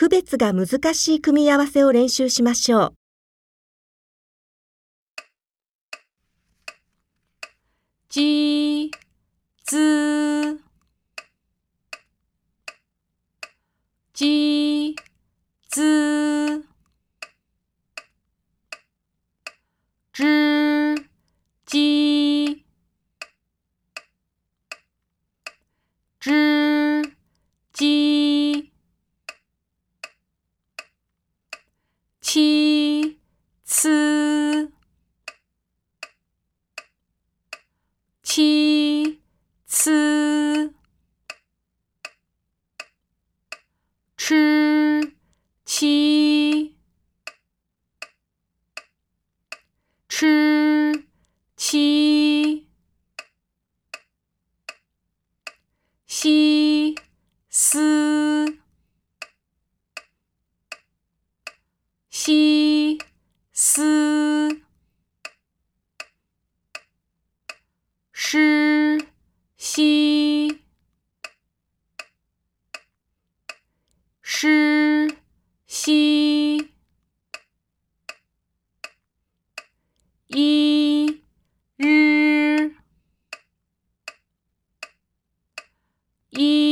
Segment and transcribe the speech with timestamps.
[0.00, 2.94] 区別が難しい組み合わせを練習しましょう。
[8.08, 8.90] じ、
[9.66, 10.58] ず、
[14.14, 14.96] じ、
[15.68, 16.64] ず、
[20.14, 20.94] じ、
[21.66, 21.99] じ、
[32.32, 33.18] 七
[33.64, 34.70] 次，
[38.22, 39.20] 七
[39.66, 40.72] 次，
[44.16, 45.12] 吃
[45.64, 46.76] 七
[50.08, 50.49] 吃。
[62.30, 62.96] 西
[63.52, 64.48] 思，
[68.12, 69.04] 思
[69.56, 70.60] 西，
[74.22, 75.08] 思
[75.66, 76.68] 西，
[80.28, 81.20] 一
[81.76, 82.70] 日
[86.28, 86.69] 一。